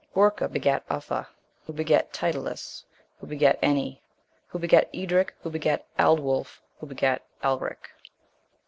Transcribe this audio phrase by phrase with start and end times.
[0.15, 1.27] Guercha begat Uffa,
[1.67, 2.85] who begat Tytillus,
[3.19, 3.99] who begat Eni,
[4.47, 7.91] who begat Edric, who begat Aldwulf, who begat Elric.